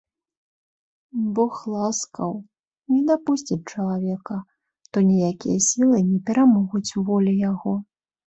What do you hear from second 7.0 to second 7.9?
волі яго.